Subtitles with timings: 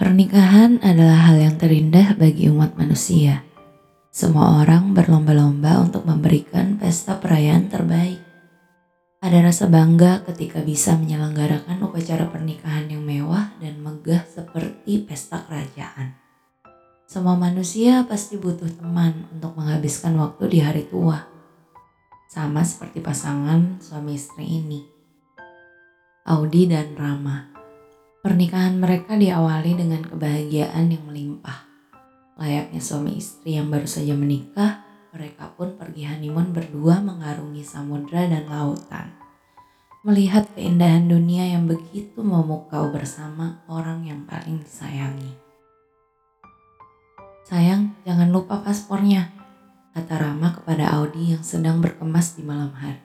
[0.00, 3.44] Pernikahan adalah hal yang terindah bagi umat manusia.
[4.08, 8.16] Semua orang berlomba-lomba untuk memberikan pesta perayaan terbaik.
[9.20, 16.16] Ada rasa bangga ketika bisa menyelenggarakan upacara pernikahan yang mewah dan megah seperti pesta kerajaan.
[17.04, 21.28] Semua manusia pasti butuh teman untuk menghabiskan waktu di hari tua.
[22.32, 24.80] Sama seperti pasangan suami istri ini.
[26.24, 27.59] Audi dan Rama.
[28.20, 31.64] Pernikahan mereka diawali dengan kebahagiaan yang melimpah.
[32.36, 34.84] Layaknya suami istri yang baru saja menikah,
[35.16, 39.16] mereka pun pergi honeymoon berdua mengarungi samudra dan lautan.
[40.04, 45.40] Melihat keindahan dunia yang begitu memukau bersama orang yang paling disayangi.
[47.48, 49.32] Sayang, jangan lupa paspornya,
[49.96, 53.00] kata Rama kepada Audi yang sedang berkemas di malam hari.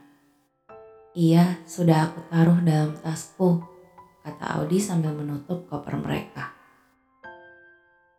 [1.15, 3.74] Iya, sudah aku taruh dalam tasku,
[4.25, 6.49] kata Audi sambil menutup koper mereka.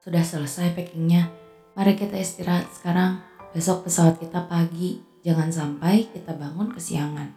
[0.06, 1.26] Sudah selesai packingnya,
[1.74, 3.18] mari kita istirahat sekarang.
[3.50, 7.34] Besok pesawat kita pagi, jangan sampai kita bangun kesiangan.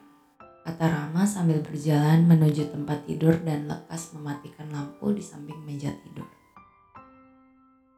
[0.61, 6.29] Kata Rama sambil berjalan menuju tempat tidur dan lekas mematikan lampu di samping meja tidur.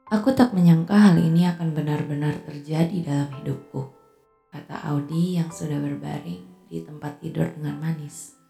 [0.08, 3.92] Aku tak menyangka hal ini akan benar-benar terjadi dalam hidupku,
[4.56, 8.41] kata Audi yang sudah berbaring di tempat tidur dengan manis.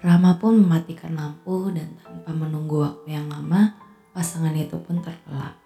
[0.00, 3.76] Rama pun mematikan lampu dan tanpa menunggu waktu yang lama,
[4.16, 5.60] pasangan itu pun terlelap.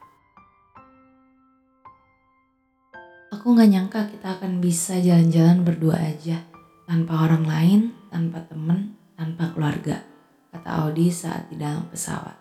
[3.30, 6.42] Aku gak nyangka kita akan bisa jalan-jalan berdua aja,
[6.82, 10.02] tanpa orang lain, tanpa temen, tanpa keluarga,
[10.50, 12.34] kata Audi saat di dalam pesawat.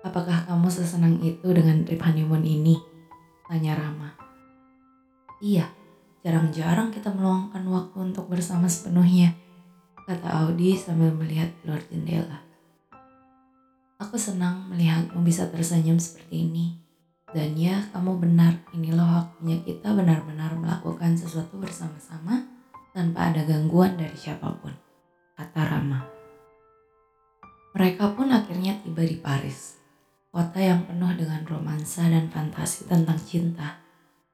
[0.00, 2.80] Apakah kamu sesenang itu dengan trip honeymoon ini?
[3.52, 4.16] Tanya Rama.
[5.44, 5.68] Iya,
[6.24, 9.36] jarang-jarang kita meluangkan waktu untuk bersama sepenuhnya
[10.06, 12.42] kata Audi sambil melihat keluar jendela.
[14.02, 16.66] Aku senang melihatmu bisa tersenyum seperti ini.
[17.32, 22.44] Dan ya, kamu benar, inilah waktunya kita benar-benar melakukan sesuatu bersama-sama
[22.92, 24.74] tanpa ada gangguan dari siapa pun,
[25.40, 26.04] kata Rama.
[27.72, 29.80] Mereka pun akhirnya tiba di Paris,
[30.28, 33.80] kota yang penuh dengan romansa dan fantasi tentang cinta.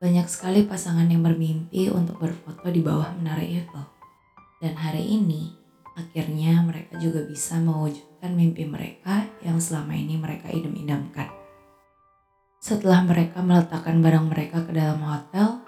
[0.03, 3.87] Banyak sekali pasangan yang bermimpi untuk berfoto di bawah menara Eiffel.
[4.59, 5.58] Dan hari ini,
[5.99, 11.27] akhirnya mereka juga bisa mewujudkan mimpi mereka yang selama ini mereka idam-idamkan.
[12.63, 15.59] Setelah mereka meletakkan barang mereka ke dalam hotel,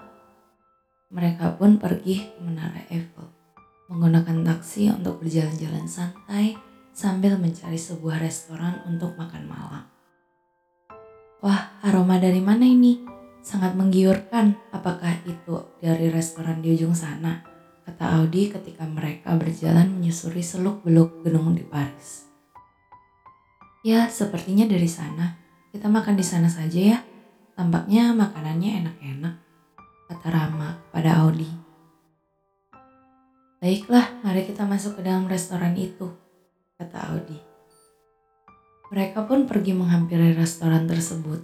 [1.11, 3.27] mereka pun pergi ke Menara Eiffel,
[3.91, 6.55] menggunakan taksi untuk berjalan-jalan santai
[6.95, 9.83] sambil mencari sebuah restoran untuk makan malam.
[11.43, 13.03] Wah, aroma dari mana ini?
[13.41, 14.53] Sangat menggiurkan.
[14.69, 17.50] Apakah itu dari restoran di ujung sana?
[17.91, 22.23] Kata Audi ketika mereka berjalan menyusuri seluk-beluk gedung di Paris.
[23.83, 25.35] Ya, sepertinya dari sana.
[25.75, 26.99] Kita makan di sana saja ya.
[27.51, 29.35] Tampaknya makanannya enak-enak,
[30.07, 31.51] kata Rama pada Audi.
[33.59, 36.15] Baiklah, mari kita masuk ke dalam restoran itu,
[36.79, 37.35] kata Audi.
[38.87, 41.43] Mereka pun pergi menghampiri restoran tersebut.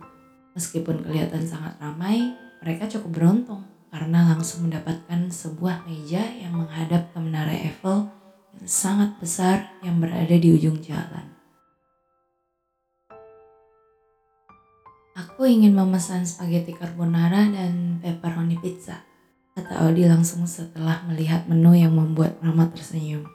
[0.55, 7.17] Meskipun kelihatan sangat ramai, mereka cukup beruntung karena langsung mendapatkan sebuah meja yang menghadap ke
[7.19, 8.11] menara Eiffel
[8.57, 11.37] yang sangat besar yang berada di ujung jalan.
[15.17, 19.01] Aku ingin memesan spaghetti carbonara dan pepperoni pizza,
[19.57, 23.25] kata Audi langsung setelah melihat menu yang membuat Rama tersenyum.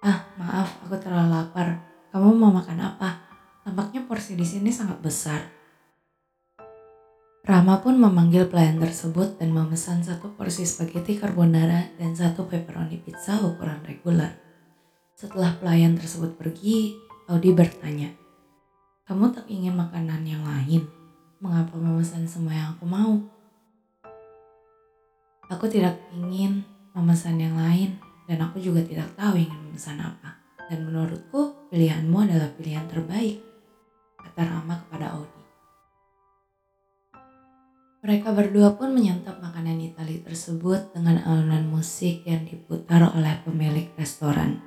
[0.00, 1.76] Ah, maaf, aku terlalu lapar.
[2.08, 3.20] Kamu mau makan apa?
[3.60, 5.59] Tampaknya porsi di sini sangat besar.
[7.40, 13.40] Rama pun memanggil pelayan tersebut dan memesan satu porsi spaghetti carbonara dan satu pepperoni pizza
[13.40, 14.36] ukuran reguler.
[15.16, 17.00] Setelah pelayan tersebut pergi,
[17.32, 18.12] Audi bertanya,
[19.08, 20.84] Kamu tak ingin makanan yang lain?
[21.40, 23.16] Mengapa memesan semua yang aku mau?
[25.48, 26.60] Aku tidak ingin
[26.92, 27.96] memesan yang lain
[28.28, 30.36] dan aku juga tidak tahu ingin memesan apa.
[30.68, 33.40] Dan menurutku pilihanmu adalah pilihan terbaik,
[34.20, 35.39] kata Rama kepada Audi.
[38.10, 44.58] Mereka berdua pun menyantap makanan Itali tersebut dengan alunan musik yang diputar oleh pemilik restoran.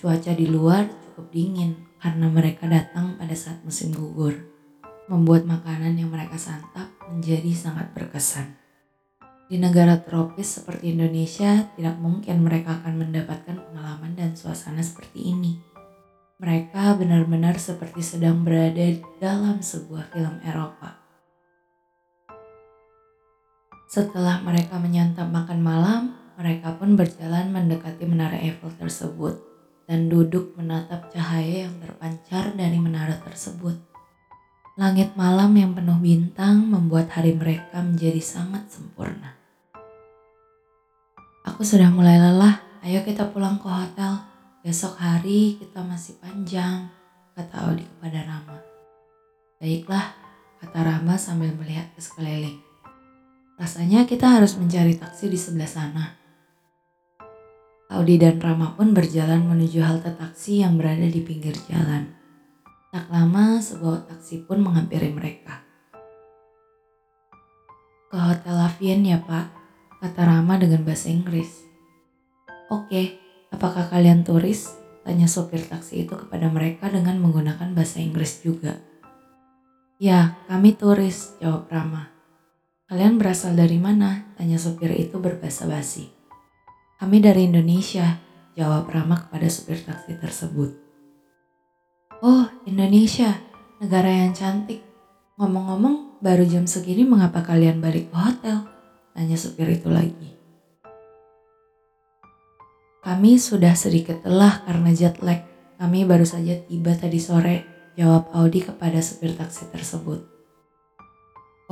[0.00, 4.48] Cuaca di luar cukup dingin karena mereka datang pada saat musim gugur,
[5.04, 8.56] membuat makanan yang mereka santap menjadi sangat berkesan.
[9.52, 15.60] Di negara tropis seperti Indonesia, tidak mungkin mereka akan mendapatkan pengalaman dan suasana seperti ini.
[16.40, 21.01] Mereka benar-benar seperti sedang berada dalam sebuah film Eropa
[23.92, 29.52] setelah mereka menyantap makan malam, mereka pun berjalan mendekati menara Eiffel tersebut.
[29.82, 33.76] dan duduk menatap cahaya yang terpancar dari menara tersebut.
[34.78, 39.36] Langit malam yang penuh bintang membuat hari mereka menjadi sangat sempurna.
[41.44, 44.22] Aku sudah mulai lelah, ayo kita pulang ke hotel.
[44.62, 46.88] Besok hari kita masih panjang,
[47.34, 48.56] kata Audi kepada Rama.
[49.60, 50.14] Baiklah,
[50.62, 52.71] kata Rama sambil melihat ke sekeliling.
[53.60, 56.04] Rasanya kita harus mencari taksi di sebelah sana.
[57.92, 62.08] Audi dan Rama pun berjalan menuju halte taksi yang berada di pinggir jalan.
[62.88, 65.60] Tak lama sebuah taksi pun menghampiri mereka.
[68.08, 69.52] Ke Hotel Lavien ya pak,
[70.00, 71.48] kata Rama dengan bahasa Inggris.
[72.72, 73.20] Oke,
[73.52, 74.72] apakah kalian turis?
[75.04, 78.80] Tanya sopir taksi itu kepada mereka dengan menggunakan bahasa Inggris juga.
[80.00, 82.08] Ya, kami turis, jawab Rama.
[82.92, 84.36] Kalian berasal dari mana?
[84.36, 86.12] Tanya sopir itu berbahasa basi.
[87.00, 88.20] Kami dari Indonesia,
[88.52, 90.76] jawab Rama kepada sopir taksi tersebut.
[92.20, 93.32] Oh, Indonesia,
[93.80, 94.84] negara yang cantik.
[95.40, 98.68] Ngomong-ngomong, baru jam segini mengapa kalian balik ke hotel?
[99.16, 100.36] Tanya supir itu lagi.
[103.00, 105.40] Kami sudah sedikit telah karena jet lag.
[105.80, 107.64] Kami baru saja tiba tadi sore,
[107.96, 110.31] jawab Audi kepada supir taksi tersebut.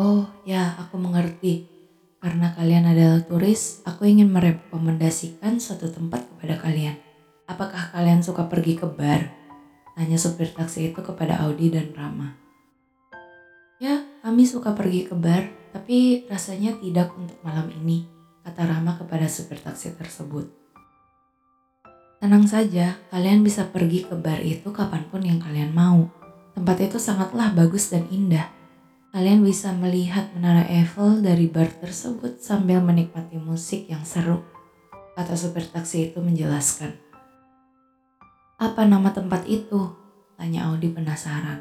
[0.00, 1.68] Oh ya, aku mengerti.
[2.24, 6.96] Karena kalian adalah turis, aku ingin merekomendasikan suatu tempat kepada kalian.
[7.44, 9.28] Apakah kalian suka pergi ke bar?
[9.92, 12.32] Tanya supir taksi itu kepada Audi dan Rama.
[13.76, 15.44] Ya, kami suka pergi ke bar,
[15.76, 18.08] tapi rasanya tidak untuk malam ini,
[18.40, 20.48] kata Rama kepada supir taksi tersebut.
[22.24, 26.08] Tenang saja, kalian bisa pergi ke bar itu kapan pun yang kalian mau.
[26.56, 28.59] Tempat itu sangatlah bagus dan indah.
[29.10, 34.46] Kalian bisa melihat menara Eiffel dari bar tersebut sambil menikmati musik yang seru,
[35.18, 36.94] kata supir taksi itu menjelaskan.
[38.62, 39.90] Apa nama tempat itu?
[40.38, 41.58] Tanya Audi penasaran.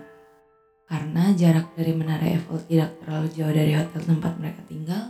[0.85, 5.03] Karena jarak dari Menara Eiffel tidak terlalu jauh dari hotel tempat mereka tinggal,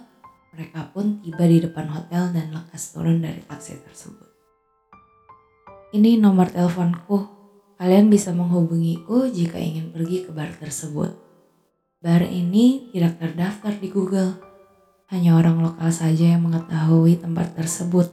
[0.55, 4.27] mereka pun tiba di depan hotel dan lekas turun dari taksi tersebut.
[5.91, 7.35] Ini nomor teleponku.
[7.75, 11.28] Kalian bisa menghubungiku jika ingin pergi ke bar tersebut.
[11.99, 14.39] Bar ini tidak terdaftar di Google.
[15.11, 18.07] Hanya orang lokal saja yang mengetahui tempat tersebut.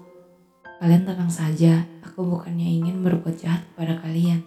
[0.82, 4.42] Kalian tenang saja, aku bukannya ingin berbuat jahat kepada kalian.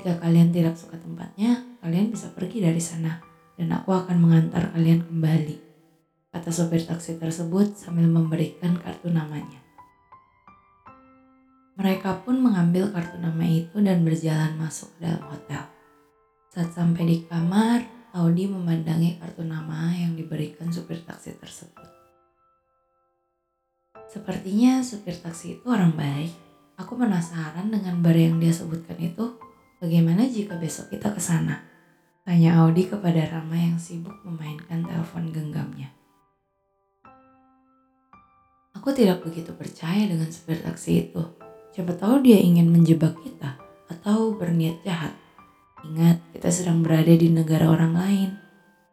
[0.00, 3.20] Jika kalian tidak suka tempatnya, kalian bisa pergi dari sana,
[3.60, 5.60] dan aku akan mengantar kalian kembali.
[6.32, 9.60] Kata sopir taksi tersebut sambil memberikan kartu namanya.
[11.76, 15.68] Mereka pun mengambil kartu nama itu dan berjalan masuk ke dalam hotel.
[16.48, 21.86] Saat sampai di kamar, Audi memandangi kartu nama yang diberikan supir taksi tersebut.
[24.10, 26.34] Sepertinya supir taksi itu orang baik.
[26.74, 29.38] Aku penasaran dengan bar yang dia sebutkan itu.
[29.78, 31.62] Bagaimana jika besok kita ke sana?
[32.26, 35.94] Tanya Audi kepada Rama yang sibuk memainkan telepon genggamnya.
[38.74, 41.22] Aku tidak begitu percaya dengan supir taksi itu.
[41.70, 43.54] Siapa tahu dia ingin menjebak kita
[43.86, 45.14] atau berniat jahat.
[45.86, 48.30] Ingat, kita sedang berada di negara orang lain.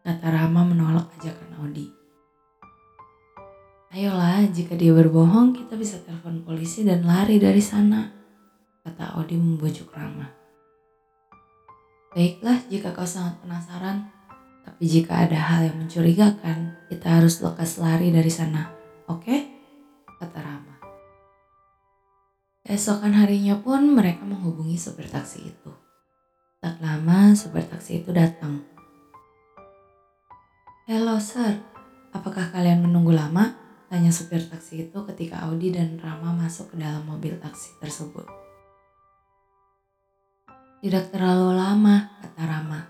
[0.07, 1.91] Kata Rama menolak ajakan Audi.
[3.91, 8.07] Ayolah, jika dia berbohong, kita bisa telepon polisi dan lari dari sana,
[8.83, 10.27] kata Odi membujuk Rama.
[12.11, 14.07] Baiklah, jika kau sangat penasaran,
[14.63, 18.69] tapi jika ada hal yang mencurigakan, kita harus lekas lari dari sana,
[19.07, 19.23] oke?
[19.23, 19.39] Okay?
[20.19, 20.75] kata Rama.
[22.67, 25.86] Esokan harinya pun mereka menghubungi supir taksi itu.
[26.57, 28.65] Tak lama supir taksi itu datang.
[30.89, 31.53] Halo sir,
[32.09, 33.53] apakah kalian menunggu lama?
[33.93, 38.25] Tanya supir taksi itu ketika Audi dan Rama masuk ke dalam mobil taksi tersebut.
[40.81, 42.81] Tidak terlalu lama, kata Rama.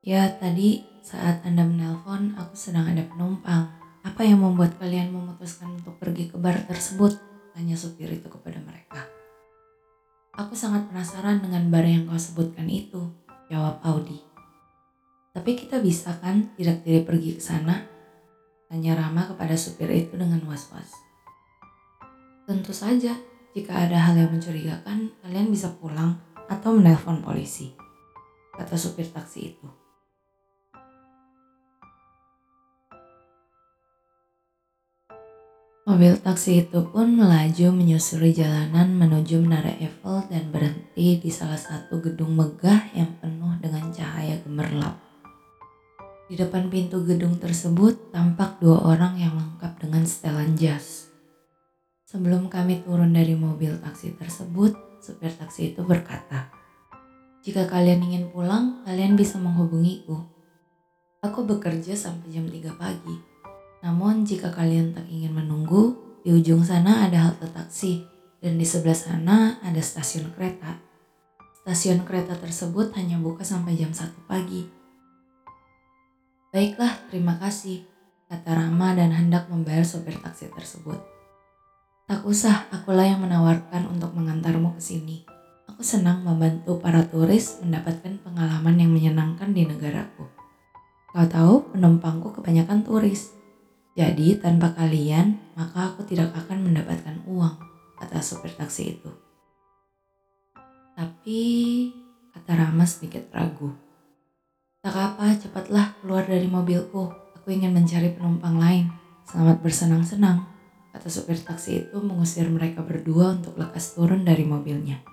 [0.00, 3.68] Ya, tadi saat Anda menelpon, aku sedang ada penumpang.
[4.00, 7.20] Apa yang membuat kalian memutuskan untuk pergi ke bar tersebut?
[7.52, 8.61] Tanya supir itu kepada.
[10.32, 13.04] Aku sangat penasaran dengan bar yang kau sebutkan itu,
[13.52, 14.16] jawab Audi.
[15.36, 17.84] Tapi kita bisa kan tidak diri pergi ke sana
[18.72, 20.96] Tanya Rama kepada supir itu dengan was-was.
[22.48, 23.12] Tentu saja,
[23.52, 26.16] jika ada hal yang mencurigakan, kalian bisa pulang
[26.48, 27.76] atau menelpon polisi,
[28.56, 29.81] kata supir taksi itu.
[35.92, 42.00] Mobil taksi itu pun melaju menyusuri jalanan menuju Menara Eiffel dan berhenti di salah satu
[42.00, 44.96] gedung megah yang penuh dengan cahaya gemerlap.
[46.32, 51.12] Di depan pintu gedung tersebut tampak dua orang yang lengkap dengan setelan jas.
[52.08, 54.72] Sebelum kami turun dari mobil taksi tersebut,
[55.04, 56.48] supir taksi itu berkata,
[57.44, 60.24] "Jika kalian ingin pulang, kalian bisa menghubungiku.
[61.20, 63.31] Aku bekerja sampai jam 3 pagi.
[63.82, 68.06] Namun jika kalian tak ingin menunggu, di ujung sana ada halte taksi
[68.38, 70.78] dan di sebelah sana ada stasiun kereta.
[71.62, 74.66] Stasiun kereta tersebut hanya buka sampai jam 1 pagi."
[76.54, 77.82] Baiklah, terima kasih,
[78.28, 81.00] kata Rama dan hendak membayar sopir taksi tersebut.
[82.04, 85.24] Tak usah, akulah yang menawarkan untuk mengantarmu ke sini.
[85.64, 90.28] Aku senang membantu para turis mendapatkan pengalaman yang menyenangkan di negaraku.
[91.08, 93.32] Kau tahu, penumpangku kebanyakan turis.
[93.92, 97.60] Jadi, tanpa kalian, maka aku tidak akan mendapatkan uang,
[98.00, 99.10] kata sopir taksi itu.
[100.96, 101.40] Tapi,
[102.32, 103.68] kata Rama sedikit ragu.
[104.80, 107.12] Tak apa, cepatlah keluar dari mobilku.
[107.36, 108.88] Aku ingin mencari penumpang lain.
[109.28, 110.48] Selamat bersenang-senang,
[110.96, 115.04] kata sopir taksi itu mengusir mereka berdua untuk lekas turun dari mobilnya.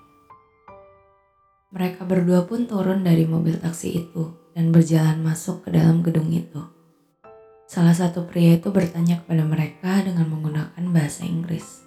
[1.76, 4.24] Mereka berdua pun turun dari mobil taksi itu
[4.56, 6.79] dan berjalan masuk ke dalam gedung itu.
[7.70, 11.86] Salah satu pria itu bertanya kepada mereka dengan menggunakan bahasa Inggris.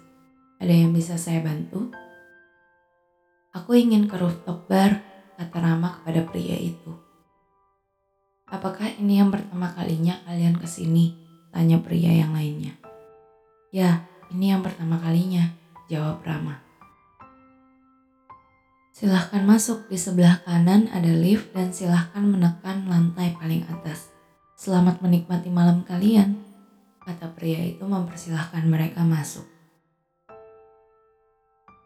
[0.63, 1.91] Ada yang bisa saya bantu?
[3.51, 5.03] Aku ingin ke rooftop bar,
[5.35, 6.87] kata Rama kepada pria itu.
[8.47, 11.19] Apakah ini yang pertama kalinya kalian ke sini?
[11.51, 12.79] Tanya pria yang lainnya.
[13.75, 15.51] Ya, ini yang pertama kalinya,
[15.91, 16.63] jawab Rama.
[18.95, 23.92] Silahkan masuk di sebelah kanan ada lift dan silahkan menekan lantai paling atas.
[24.63, 26.39] Selamat menikmati malam kalian,
[27.03, 29.43] kata pria itu mempersilahkan mereka masuk.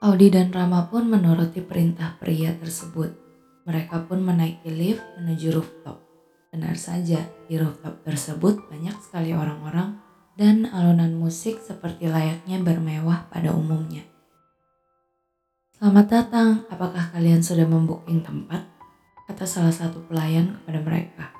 [0.06, 3.18] Audi dan Rama pun menuruti perintah pria tersebut.
[3.66, 6.06] Mereka pun menaiki lift menuju rooftop.
[6.54, 9.98] Benar saja, di rooftop tersebut banyak sekali orang-orang
[10.38, 14.06] dan alunan musik seperti layaknya bermewah pada umumnya.
[15.74, 18.70] Selamat datang, apakah kalian sudah membooking tempat?
[19.26, 21.37] Kata salah satu pelayan kepada mereka.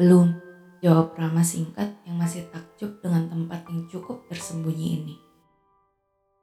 [0.00, 0.32] Belum,
[0.80, 5.16] jawab Rama singkat yang masih takjub dengan tempat yang cukup tersembunyi ini.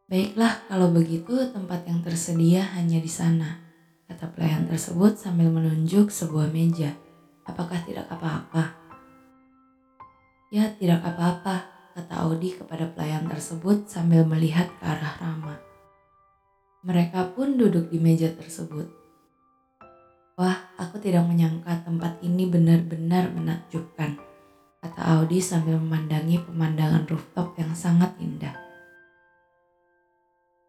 [0.05, 3.57] Baiklah, kalau begitu tempat yang tersedia hanya di sana,
[4.05, 6.93] kata pelayan tersebut sambil menunjuk sebuah meja.
[7.49, 8.77] Apakah tidak apa-apa?
[10.53, 11.65] Ya, tidak apa-apa,
[11.97, 15.57] kata Audi kepada pelayan tersebut sambil melihat ke arah Rama.
[16.85, 19.06] Mereka pun duduk di meja tersebut.
[20.37, 24.21] Wah, aku tidak menyangka tempat ini benar-benar menakjubkan,
[24.85, 28.53] kata Audi sambil memandangi pemandangan rooftop yang sangat indah.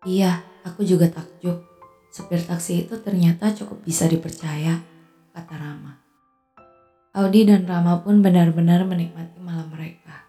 [0.09, 1.61] Iya, aku juga takjub.
[2.09, 4.81] Supir taksi itu ternyata cukup bisa dipercaya,
[5.37, 6.01] kata Rama.
[7.21, 10.25] Audi dan Rama pun benar-benar menikmati malam mereka.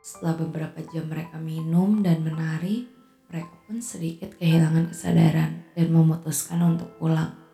[0.00, 2.88] Setelah beberapa jam mereka minum dan menari,
[3.28, 7.47] mereka pun sedikit kehilangan kesadaran dan memutuskan untuk pulang.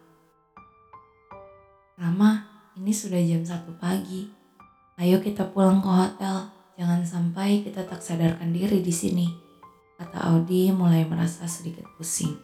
[1.94, 2.42] Rama,
[2.74, 4.26] ini sudah jam satu pagi.
[4.98, 6.50] Ayo kita pulang ke hotel.
[6.74, 9.30] Jangan sampai kita tak sadarkan diri di sini.
[9.94, 12.34] Kata Audi mulai merasa sedikit pusing.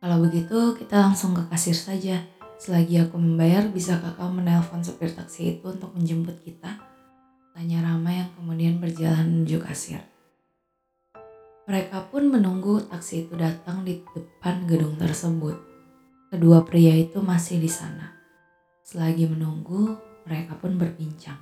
[0.00, 2.24] Kalau begitu kita langsung ke kasir saja.
[2.56, 6.80] Selagi aku membayar, bisakah kau menelpon supir taksi itu untuk menjemput kita?
[7.52, 10.00] Tanya Rama yang kemudian berjalan menuju kasir.
[11.68, 15.75] Mereka pun menunggu taksi itu datang di depan gedung tersebut.
[16.36, 18.12] Kedua pria itu masih di sana.
[18.84, 19.96] Selagi menunggu,
[20.28, 21.40] mereka pun berbincang.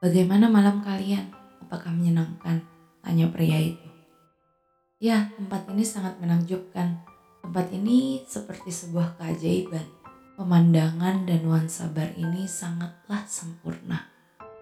[0.00, 1.28] Bagaimana malam kalian?
[1.60, 2.64] Apakah menyenangkan?
[3.04, 3.84] Tanya pria itu.
[4.96, 7.04] Ya, tempat ini sangat menakjubkan.
[7.44, 9.92] Tempat ini seperti sebuah keajaiban.
[10.40, 14.08] Pemandangan dan nuansa bar ini sangatlah sempurna,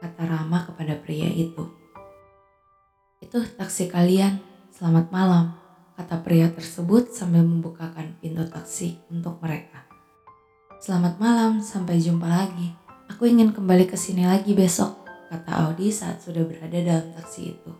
[0.02, 1.70] kata Rama kepada pria itu.
[3.22, 4.42] Itu taksi kalian,
[4.74, 5.61] selamat malam,
[5.96, 9.84] kata pria tersebut sambil membukakan pintu taksi untuk mereka.
[10.80, 12.74] Selamat malam, sampai jumpa lagi.
[13.12, 17.72] Aku ingin kembali ke sini lagi besok, kata Audi saat sudah berada dalam taksi itu.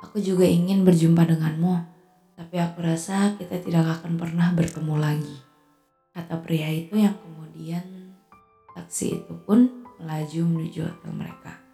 [0.00, 1.74] Aku juga ingin berjumpa denganmu,
[2.34, 5.36] tapi aku rasa kita tidak akan pernah bertemu lagi,
[6.16, 8.16] kata pria itu yang kemudian
[8.72, 11.67] taksi itu pun melaju menuju hotel mereka.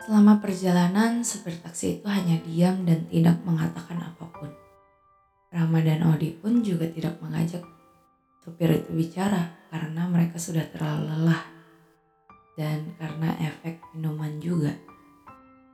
[0.00, 4.48] Selama perjalanan, supir taksi itu hanya diam dan tidak mengatakan apa pun.
[5.52, 7.60] Rama dan Odi pun juga tidak mengajak
[8.40, 11.44] supir itu bicara karena mereka sudah terlalu lelah
[12.60, 14.72] dan karena efek minuman juga.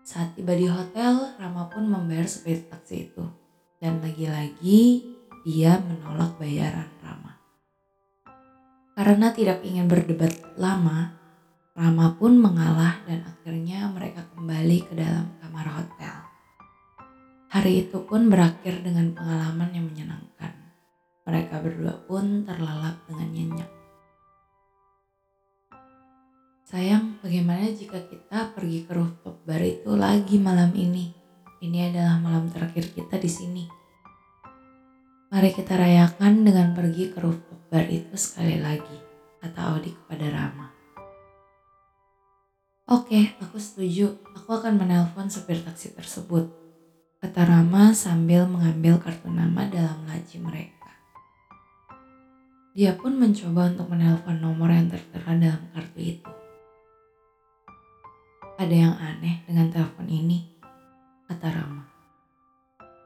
[0.06, 3.26] Saat tiba di hotel, Rama pun membayar supir taksi itu.
[3.82, 5.02] Dan lagi-lagi
[5.42, 7.34] dia menolak bayaran Rama.
[8.94, 11.15] Karena tidak ingin berdebat lama,
[11.76, 16.16] Rama pun mengalah dan akhirnya mereka kembali ke dalam kamar hotel.
[17.52, 20.56] Hari itu pun berakhir dengan pengalaman yang menyenangkan.
[21.28, 23.70] Mereka berdua pun terlelap dengan nyenyak.
[26.64, 31.12] Sayang, bagaimana jika kita pergi ke rooftop bar itu lagi malam ini?
[31.60, 33.64] Ini adalah malam terakhir kita di sini.
[35.28, 38.96] Mari kita rayakan dengan pergi ke rooftop bar itu sekali lagi,
[39.44, 40.75] kata Audi kepada Rama.
[42.86, 44.14] Oke, aku setuju.
[44.38, 46.46] Aku akan menelpon supir taksi tersebut.
[47.18, 50.94] Kata Rama sambil mengambil kartu nama dalam laci mereka.
[52.78, 56.30] Dia pun mencoba untuk menelpon nomor yang tertera dalam kartu itu.
[58.54, 60.46] Ada yang aneh dengan telepon ini,
[61.26, 61.82] kata Rama.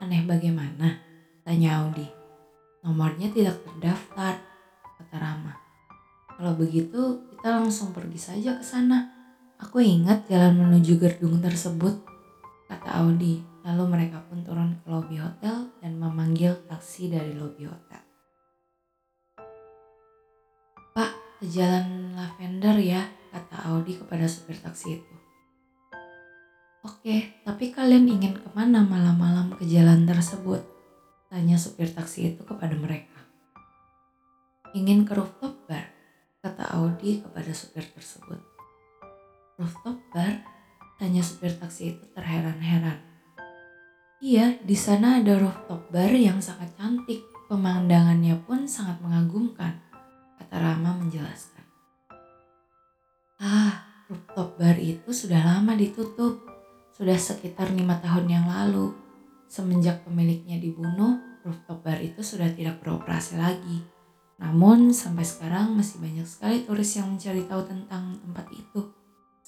[0.04, 1.00] Aneh bagaimana?
[1.40, 2.04] Tanya Audi.
[2.84, 4.44] Nomornya tidak terdaftar,
[5.00, 5.56] kata Rama.
[6.36, 9.19] Kalau begitu, kita langsung pergi saja ke sana.
[9.60, 12.00] Aku ingat jalan menuju gedung tersebut,
[12.64, 13.44] kata Audi.
[13.60, 18.00] Lalu mereka pun turun ke lobi hotel dan memanggil taksi dari lobi hotel.
[20.96, 25.14] Pak, ke jalan Lavender ya, kata Audi kepada supir taksi itu.
[26.80, 30.64] Oke, tapi kalian ingin ke mana malam-malam ke jalan tersebut?
[31.28, 33.20] Tanya supir taksi itu kepada mereka.
[34.72, 35.84] Ingin ke rooftop bar,
[36.40, 38.49] kata Audi kepada supir tersebut.
[39.60, 40.40] Rooftop bar?
[40.96, 42.96] Tanya supir taksi itu terheran-heran.
[44.24, 47.20] Iya, di sana ada rooftop bar yang sangat cantik.
[47.44, 49.76] Pemandangannya pun sangat mengagumkan,
[50.40, 51.66] kata Rama menjelaskan.
[53.36, 56.40] Ah, rooftop bar itu sudah lama ditutup.
[56.96, 58.96] Sudah sekitar lima tahun yang lalu.
[59.44, 63.84] Semenjak pemiliknya dibunuh, rooftop bar itu sudah tidak beroperasi lagi.
[64.40, 68.99] Namun sampai sekarang masih banyak sekali turis yang mencari tahu tentang tempat itu.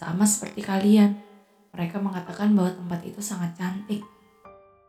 [0.03, 1.15] Sama seperti kalian,
[1.71, 4.03] mereka mengatakan bahwa tempat itu sangat cantik.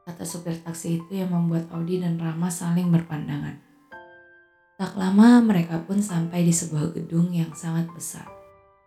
[0.03, 3.55] Kata supir taksi itu yang membuat Audi dan Rama saling berpandangan.
[4.73, 8.25] Tak lama mereka pun sampai di sebuah gedung yang sangat besar.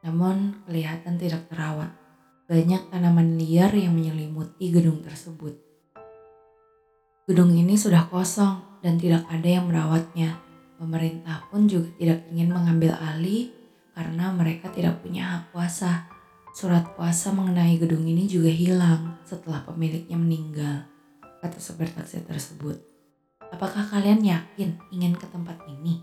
[0.02, 1.94] Namun kelihatan tidak terawat.
[2.50, 5.56] Banyak tanaman liar yang menyelimuti gedung tersebut.
[7.26, 10.36] Gedung ini sudah kosong dan tidak ada yang merawatnya.
[10.76, 13.50] Pemerintah pun juga tidak ingin mengambil alih
[13.96, 16.15] karena mereka tidak punya hak kuasa.
[16.56, 20.88] Surat kuasa mengenai gedung ini juga hilang setelah pemiliknya meninggal,
[21.44, 22.80] kata supir taksi tersebut.
[23.52, 26.00] Apakah kalian yakin ingin ke tempat ini?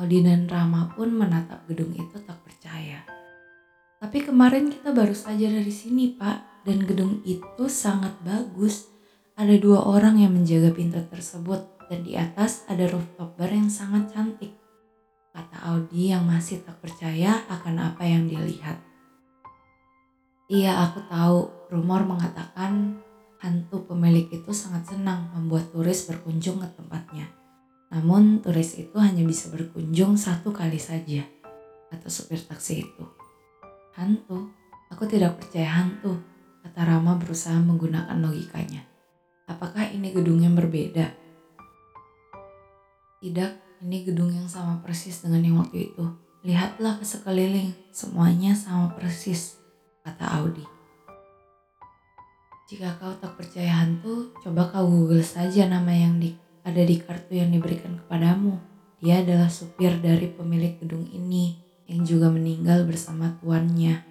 [0.00, 3.04] Audi dan Rama pun menatap gedung itu tak percaya.
[4.00, 8.88] Tapi kemarin kita baru saja dari sini, Pak, dan gedung itu sangat bagus.
[9.36, 11.60] Ada dua orang yang menjaga pintu tersebut,
[11.92, 14.56] dan di atas ada rooftop bar yang sangat cantik.
[15.36, 18.87] Kata Audi yang masih tak percaya akan apa yang dilihat.
[20.48, 21.38] Iya, aku tahu.
[21.68, 22.96] Rumor mengatakan
[23.36, 27.28] hantu pemilik itu sangat senang membuat turis berkunjung ke tempatnya.
[27.92, 31.20] Namun turis itu hanya bisa berkunjung satu kali saja,
[31.92, 33.04] kata supir taksi itu.
[33.92, 34.48] Hantu?
[34.88, 36.16] Aku tidak percaya hantu,
[36.64, 38.88] kata Rama berusaha menggunakan logikanya.
[39.44, 41.12] Apakah ini gedung yang berbeda?
[43.20, 46.04] Tidak, ini gedung yang sama persis dengan yang waktu itu.
[46.40, 49.57] Lihatlah ke sekeliling, semuanya sama persis
[50.08, 50.64] kata Audi.
[52.68, 57.36] Jika kau tak percaya hantu, coba kau google saja nama yang di, ada di kartu
[57.36, 58.60] yang diberikan kepadamu.
[59.00, 61.56] Dia adalah supir dari pemilik gedung ini
[61.88, 64.04] yang juga meninggal bersama tuannya.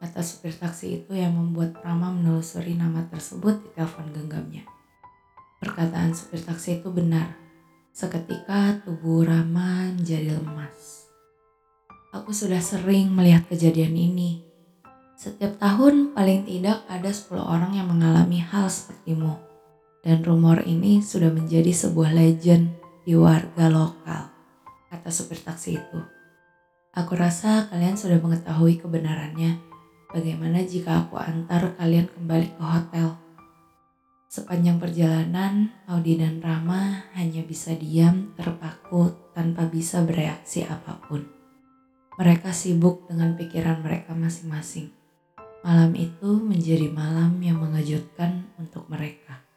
[0.00, 4.64] Kata supir taksi itu yang membuat Rama menelusuri nama tersebut di telepon genggamnya.
[5.60, 7.36] Perkataan supir taksi itu benar.
[7.92, 11.10] Seketika tubuh Rama menjadi lemas.
[12.16, 14.47] Aku sudah sering melihat kejadian ini,
[15.18, 19.34] setiap tahun paling tidak ada 10 orang yang mengalami hal sepertimu.
[19.98, 22.70] Dan rumor ini sudah menjadi sebuah legend
[23.02, 24.30] di warga lokal,
[24.94, 25.98] kata supir taksi itu.
[26.94, 29.58] Aku rasa kalian sudah mengetahui kebenarannya.
[30.14, 33.18] Bagaimana jika aku antar kalian kembali ke hotel?
[34.30, 41.26] Sepanjang perjalanan, Audi dan Rama hanya bisa diam, terpaku, tanpa bisa bereaksi apa pun.
[42.22, 44.97] Mereka sibuk dengan pikiran mereka masing-masing.
[45.66, 49.47] Malam itu menjadi malam yang mengejutkan untuk mereka.